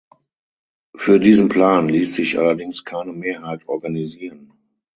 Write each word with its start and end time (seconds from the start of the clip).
Für 0.97 1.19
diesen 1.19 1.47
Plan 1.47 1.87
ließ 1.87 2.15
sich 2.15 2.39
allerdings 2.39 2.83
keine 2.83 3.13
Mehrheit 3.13 3.67
organisieren. 3.67 4.51